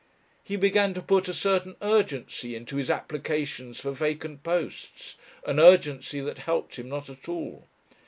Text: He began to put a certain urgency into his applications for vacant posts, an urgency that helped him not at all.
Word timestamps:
He 0.43 0.55
began 0.55 0.95
to 0.95 1.01
put 1.03 1.27
a 1.27 1.33
certain 1.35 1.75
urgency 1.79 2.55
into 2.55 2.77
his 2.77 2.89
applications 2.89 3.79
for 3.79 3.91
vacant 3.91 4.41
posts, 4.41 5.15
an 5.45 5.59
urgency 5.59 6.19
that 6.21 6.39
helped 6.39 6.77
him 6.77 6.89
not 6.89 7.07
at 7.07 7.29
all. 7.29 7.67